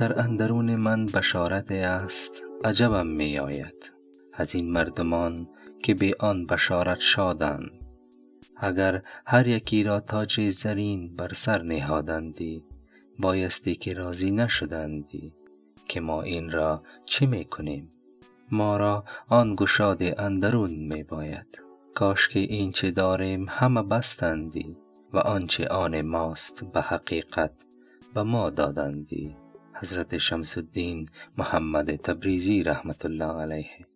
[0.00, 3.92] در اندرون من بشارت است عجبم می آید
[4.32, 5.48] از این مردمان
[5.82, 7.70] که به آن بشارت شادند.
[8.56, 12.64] اگر هر یکی را تاج زرین بر سر نهادندی
[13.18, 15.32] بایستی که راضی نشدندی
[15.88, 17.90] که ما این را چه می کنیم
[18.50, 21.62] ما را آن گشاد اندرون می باید
[21.94, 24.76] کاشکی این چه داریم همه بستندی
[25.12, 27.52] و آنچه آن ماست به حقیقت
[28.14, 29.36] به ما دادندی.
[29.82, 31.08] حضرت شمس الدین
[31.38, 33.89] محمد تبریزی رحمة الله علیه.